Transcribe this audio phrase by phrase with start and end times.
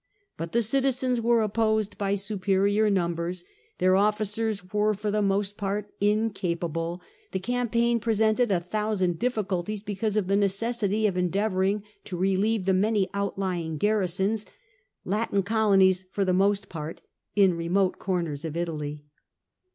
[0.35, 3.43] Bat the citizens were opposed by superior numbers;
[3.77, 9.83] their officers were for the most part incapable; the cam paign presented a thousand difficulties
[9.83, 14.47] because of the necessity of endeavouring to relieve the many outlying garrisons—
[15.05, 17.03] Latin oolonies for the most part—
[17.37, 19.05] ia remote corners of Italy.